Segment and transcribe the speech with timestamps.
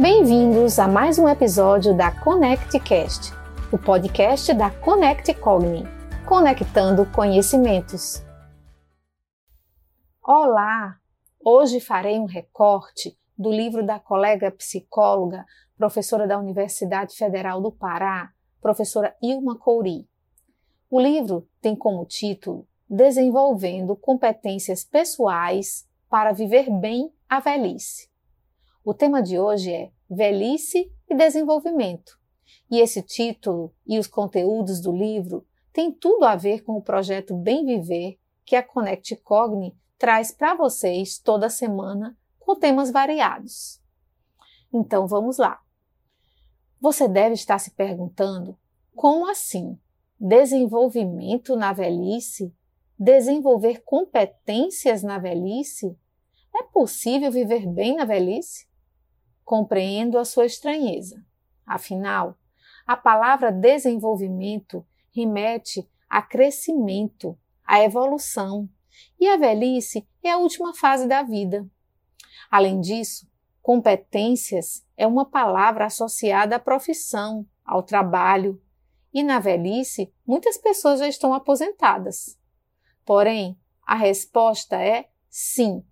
[0.00, 3.32] Bem-vindos a mais um episódio da ConnectCast,
[3.72, 5.82] o podcast da Connect Cogni,
[6.24, 8.22] conectando conhecimentos.
[10.22, 10.94] Olá!
[11.44, 15.44] Hoje farei um recorte do livro da colega psicóloga,
[15.76, 18.30] professora da Universidade Federal do Pará,
[18.62, 20.08] professora Ilma Couri.
[20.88, 28.07] O livro tem como título Desenvolvendo competências pessoais para viver bem a velhice.
[28.90, 32.18] O tema de hoje é Velhice e Desenvolvimento.
[32.70, 37.36] E esse título e os conteúdos do livro têm tudo a ver com o projeto
[37.36, 43.78] Bem Viver que a Connect Cogni traz para vocês toda semana com temas variados.
[44.72, 45.60] Então vamos lá.
[46.80, 48.56] Você deve estar se perguntando:
[48.96, 49.78] como assim?
[50.18, 52.56] Desenvolvimento na velhice?
[52.98, 55.94] Desenvolver competências na velhice?
[56.56, 58.66] É possível viver bem na velhice?
[59.48, 61.24] Compreendo a sua estranheza.
[61.64, 62.36] Afinal,
[62.86, 68.68] a palavra desenvolvimento remete a crescimento, a evolução,
[69.18, 71.66] e a velhice é a última fase da vida.
[72.50, 73.26] Além disso,
[73.62, 78.60] competências é uma palavra associada à profissão, ao trabalho,
[79.14, 82.38] e na velhice muitas pessoas já estão aposentadas.
[83.02, 85.82] Porém, a resposta é sim.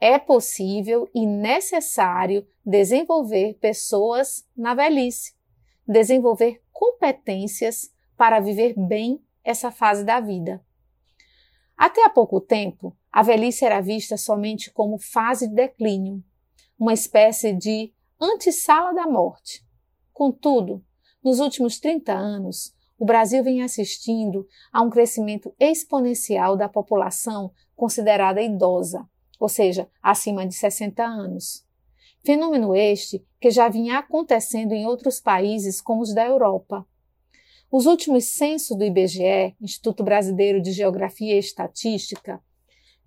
[0.00, 5.34] É possível e necessário desenvolver pessoas na velhice,
[5.86, 10.64] desenvolver competências para viver bem essa fase da vida.
[11.76, 16.22] Até há pouco tempo, a velhice era vista somente como fase de declínio,
[16.78, 19.64] uma espécie de antessala da morte.
[20.12, 20.84] Contudo,
[21.22, 28.42] nos últimos 30 anos, o Brasil vem assistindo a um crescimento exponencial da população considerada
[28.42, 29.08] idosa,
[29.38, 31.64] ou seja, acima de 60 anos.
[32.24, 36.86] Fenômeno este que já vinha acontecendo em outros países como os da Europa.
[37.70, 42.42] Os últimos censos do IBGE, Instituto Brasileiro de Geografia e Estatística,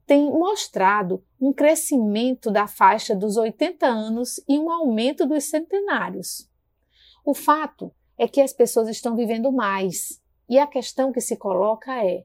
[0.06, 6.50] têm mostrado um crescimento da faixa dos 80 anos e um aumento dos centenários.
[7.26, 12.04] O fato é que as pessoas estão vivendo mais, e a questão que se coloca
[12.06, 12.24] é: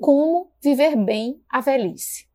[0.00, 2.26] como viver bem a velhice?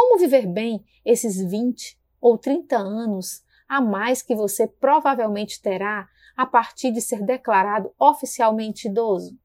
[0.00, 6.46] Como viver bem esses 20 ou 30 anos a mais que você provavelmente terá a
[6.46, 9.36] partir de ser declarado oficialmente idoso?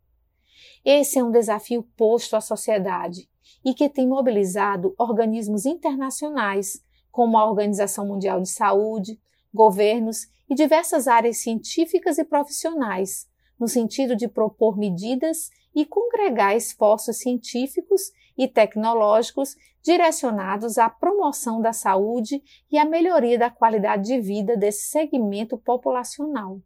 [0.85, 3.27] Esse é um desafio posto à sociedade
[3.65, 9.19] e que tem mobilizado organismos internacionais, como a Organização Mundial de Saúde,
[9.51, 13.27] governos e diversas áreas científicas e profissionais,
[13.59, 21.73] no sentido de propor medidas e congregar esforços científicos e tecnológicos direcionados à promoção da
[21.73, 26.59] saúde e à melhoria da qualidade de vida desse segmento populacional.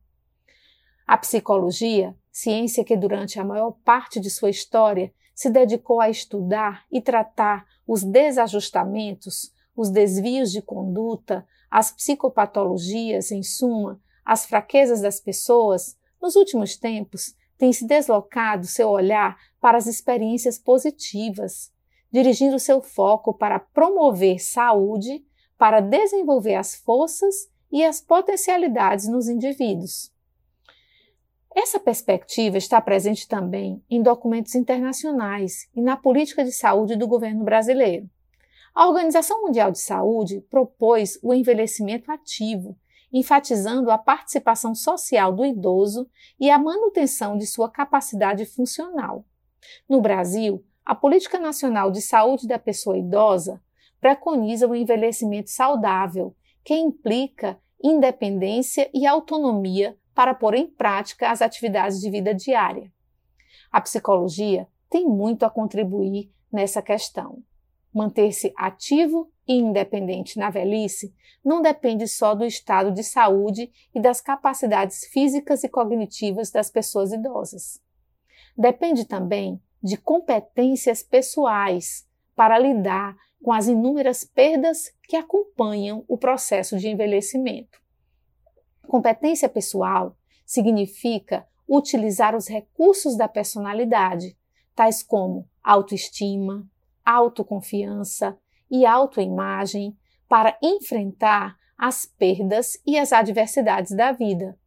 [1.06, 6.86] A psicologia, ciência que durante a maior parte de sua história se dedicou a estudar
[6.92, 15.20] e tratar os desajustamentos, os desvios de conduta, as psicopatologias, em suma, as fraquezas das
[15.20, 21.72] pessoas, nos últimos tempos tem se deslocado seu olhar para as experiências positivas,
[22.12, 25.26] dirigindo seu foco para promover saúde,
[25.58, 30.12] para desenvolver as forças e as potencialidades nos indivíduos.
[31.56, 37.44] Essa perspectiva está presente também em documentos internacionais e na política de saúde do governo
[37.44, 38.08] brasileiro.
[38.76, 42.78] A Organização Mundial de Saúde propôs o envelhecimento ativo
[43.18, 49.26] enfatizando a participação social do idoso e a manutenção de sua capacidade funcional.
[49.90, 53.62] No Brasil, a Política Nacional de Saúde da Pessoa Idosa
[54.00, 62.00] preconiza o envelhecimento saudável, que implica independência e autonomia para pôr em prática as atividades
[62.00, 62.92] de vida diária.
[63.72, 67.44] A psicologia tem muito a contribuir nessa questão.
[67.94, 71.14] Manter-se ativo independente na velhice
[71.44, 77.14] não depende só do estado de saúde e das capacidades físicas e cognitivas das pessoas
[77.14, 77.82] idosas.
[78.58, 86.78] Depende também de competências pessoais para lidar com as inúmeras perdas que acompanham o processo
[86.78, 87.80] de envelhecimento.
[88.88, 94.38] Competência pessoal significa utilizar os recursos da personalidade,
[94.74, 96.66] tais como autoestima,
[97.06, 98.38] autoconfiança,
[98.70, 99.98] e autoimagem
[100.28, 104.58] para enfrentar as perdas e as adversidades da vida,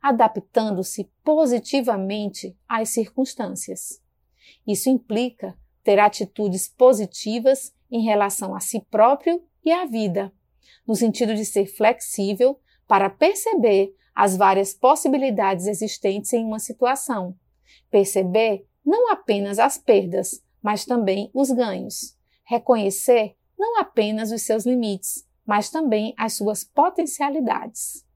[0.00, 4.00] adaptando-se positivamente às circunstâncias.
[4.66, 10.32] Isso implica ter atitudes positivas em relação a si próprio e à vida,
[10.86, 17.36] no sentido de ser flexível para perceber as várias possibilidades existentes em uma situação.
[17.90, 22.16] Perceber não apenas as perdas, mas também os ganhos.
[22.44, 28.06] Reconhecer não apenas os seus limites, mas também as suas potencialidades.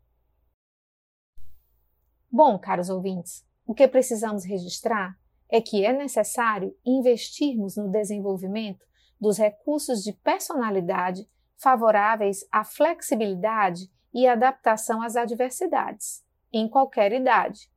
[2.30, 5.18] Bom, caros ouvintes, o que precisamos registrar
[5.48, 8.84] é que é necessário investirmos no desenvolvimento
[9.20, 17.70] dos recursos de personalidade favoráveis à flexibilidade e adaptação às adversidades, em qualquer idade.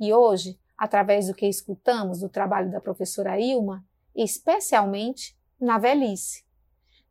[0.00, 3.84] E hoje, através do que escutamos do trabalho da professora Ilma,
[4.14, 6.47] especialmente na velhice.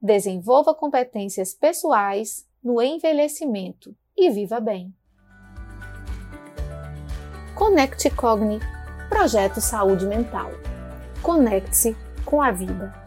[0.02, 4.94] Desenvolva competências pessoais no envelhecimento e viva bem.
[7.56, 8.60] Conecte Cogni
[9.10, 10.52] Projeto Saúde Mental.
[11.24, 13.07] Conecte-se com a vida.